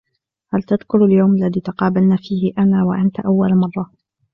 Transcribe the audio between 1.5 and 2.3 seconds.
تقابلنا